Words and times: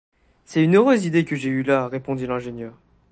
C’est 0.45 0.63
une 0.63 0.77
heureuse 0.77 1.05
idée 1.05 1.25
que 1.25 1.35
j’ai 1.35 1.49
eue 1.49 1.61
là 1.61 1.87
répondit 1.87 2.25
l’ingénieur 2.25 2.73